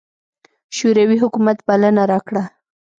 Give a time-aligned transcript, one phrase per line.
[0.77, 2.43] شوروي حکومت بلنه راکړه.